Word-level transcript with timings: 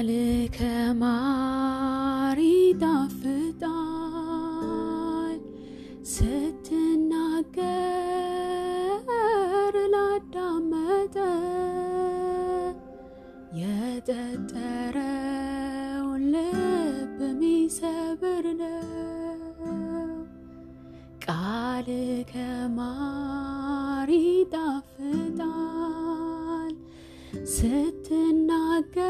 ቃል 0.00 0.10
ከማር 0.56 2.38
ይጣፍጣል 2.42 3.78
ስትናገር 6.10 6.66
ላዳመጠ 9.94 11.16
የጠጠረውን 13.60 15.02
ልብ 16.34 17.18
የሚሰብር 17.24 18.46
ነው። 18.62 20.14
ቃል 21.26 21.90
ከማር 22.32 24.10
ይጣፍጣል 24.20 25.54
ስትናገር 27.56 29.07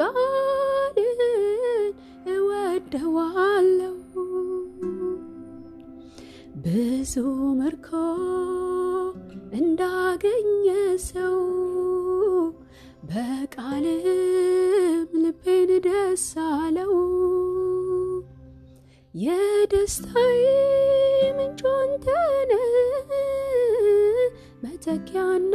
ቃልህን 0.00 1.32
እወደዋለው 2.34 3.96
ብዙ 6.64 7.14
ምርኮ 7.60 7.88
እንዳገኘ 9.58 10.66
ሰው 11.08 11.36
በቃልህም 13.08 14.20
ልቤን 15.22 15.70
ደስ 15.86 16.24
አለው። 16.44 16.92
የደስታዬ 19.14 20.44
ምንጭ 21.38 21.60
አንተ 21.74 22.06
ነህ፣ 22.50 23.10
መተኪያና 24.64 25.52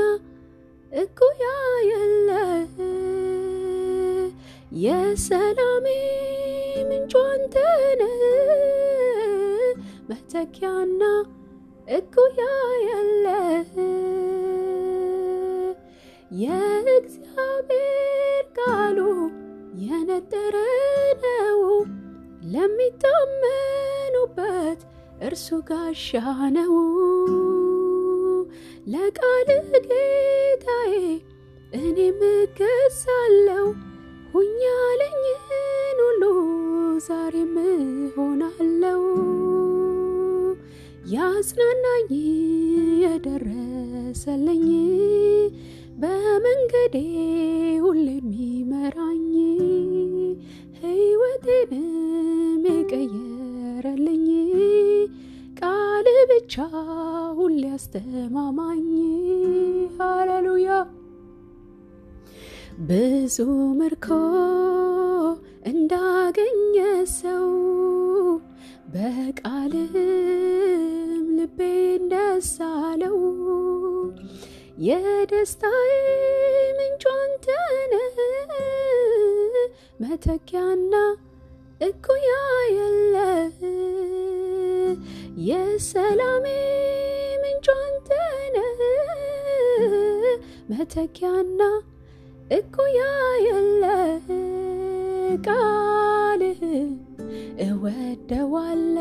እኩያ 0.92 1.44
የለህ። 1.89 2.75
የሰላሜ 4.83 5.88
ምንጭ 6.89 7.14
አንተ 7.25 7.55
ነህ፣ 8.02 8.22
መተኪያና 10.11 11.02
እኩያ 11.88 12.42
የለህ። 12.88 13.73
የእግዚአብሔር 16.31 17.29
የነጠረ 19.90 20.56
ነው፣ 21.23 21.59
ለሚታመኑበት 23.42 24.80
እርሱ 25.28 25.48
ጋሻ 25.70 26.08
ነው። 26.58 26.73
ለቃልህ 28.94 29.70
ጌታዬ 29.88 30.94
እኔም 31.80 32.20
እገዛለሁ፣ 32.33 33.66
ሁኝ 34.33 34.54
ያለኝን 34.67 35.50
ሁሉ 36.02 36.23
ዛሬም 37.08 37.56
እሆናለሁ። 37.66 39.02
ያጽናናኝ 41.14 42.10
የደረሰልኝ 43.04 44.67
በመንገዴ 46.02 46.95
ሁሌ 47.83 48.06
የሚመራኝ 48.11 49.26
ሕይወቴንም 51.42 52.64
የቀየረልኝ 52.70 54.26
ቃል 55.60 56.08
ብቻ 56.32 56.54
ሁሌ 57.38 57.61
አስተማማኝ። 57.73 58.88
ሃሌሉያ 59.98 60.70
ብዙ 62.89 63.38
ምርኮ 63.80 64.08
እንዳገኘ 65.72 66.76
ሰው 67.16 67.48
በቃልህም 68.94 69.95
ልቤን 71.38 72.04
ደስ 72.14 72.52
አለው። 72.70 73.17
የደስታዬ 74.88 75.92
ምንጭ 76.77 77.04
መተኪያና 80.02 80.94
እኩያ 81.82 82.30
የለህ። 82.72 83.60
የሰላሜ 85.48 86.45
ምንጭ 87.44 87.67
አንተ 87.78 88.10
ነህ፣ 88.56 88.80
መተኪያና 90.72 91.62
እኩያ 92.52 93.00
የለህ። 93.48 94.28
ቃልህን 95.48 96.89
እወደዋለው 97.68 98.98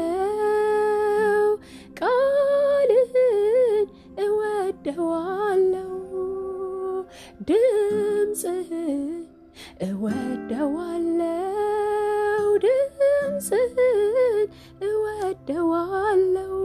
ቃልህን 2.00 3.86
እወደዋለው 4.24 5.94
ድምፅህን 7.48 9.02
እወደዋለው 9.80 11.07
እወደዋለው 14.88 16.56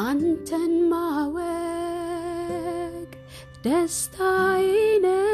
አንተን 0.00 0.74
ማወቅ 0.90 1.50
ደስታዬ 3.64 4.66
ነው። 4.98 5.24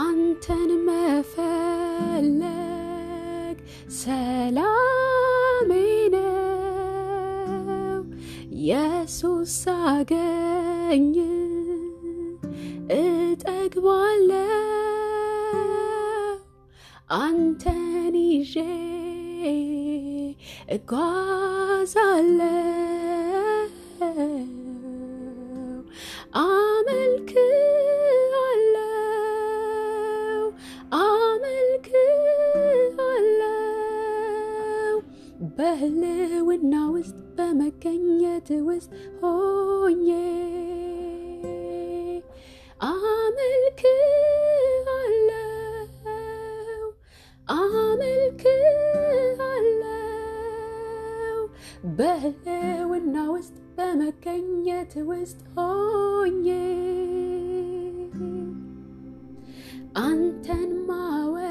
አንተን 0.00 0.70
መፈለግ 0.88 1.26
ሰላሜ 4.00 5.70
ነው። 6.16 6.26
ኢየሱስ 8.60 9.52
ሳገኝ 9.62 11.12
እጠግባለሁ 12.96 14.79
አንተን 17.10 18.14
ይዤ 18.24 18.54
እጓዛለሁ። 24.00 25.78
አመልክ 26.40 27.30
አለው 28.42 28.84
አመልክ 31.00 31.88
አለው 33.06 34.96
በህልውና 35.56 36.74
ውስጥ 36.96 37.18
በመገኘት 37.36 38.50
ውስጥ 38.68 38.92
ሆኜ 39.22 40.08
በህልውና 51.96 53.16
ውስጥ 53.34 53.56
በመገኘት 53.76 54.92
ውስጥ 55.10 55.40
ሆኜ 55.54 56.46
አንተን 60.02 60.72
ማወቅ 60.88 61.46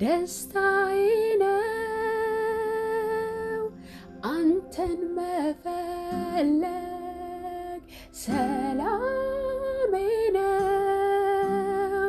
ደስታዬ 0.00 1.02
ነው። 1.42 1.62
አንተን 4.30 5.00
መፈለግ 5.18 6.62
ሰላሜ 8.22 9.94
ነው። 10.38 12.08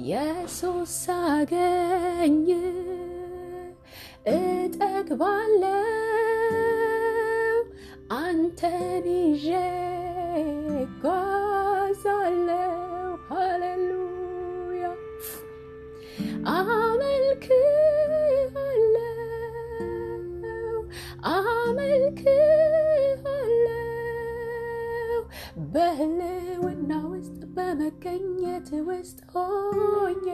ኢየሱስ 0.00 0.92
ሳገኝ 1.02 2.38
እጠግባለሁ 5.06 5.82
አንተን 8.16 9.04
ይዤ 9.10 9.46
ጓዛለው 11.02 12.72
ሃሌሉያ! 13.28 14.84
አመልክሃለው 18.96 20.80
አመልክሃለው 21.34 22.32
በህልውና 25.74 26.90
ውስጥ 27.12 27.40
በመገኘት 27.56 28.70
ውስጥ 28.90 29.20
ሆኜ 29.34 30.26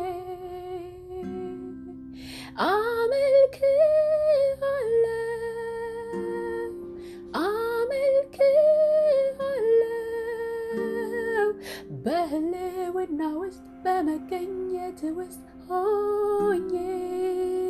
Barely 12.03 12.91
when 12.91 13.21
I 13.21 13.37
wish, 13.37 13.55
but 13.85 14.03
my 14.03 14.19
can 14.29 14.75
yet 14.75 14.97
to 14.99 15.13
wish, 15.13 15.35
oh 15.71 16.51
yeah. 16.73 17.62